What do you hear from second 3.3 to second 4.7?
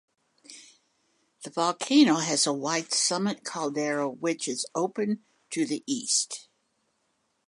caldera which is